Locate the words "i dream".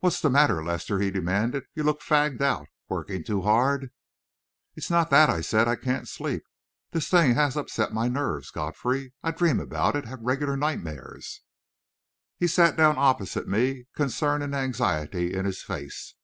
9.22-9.60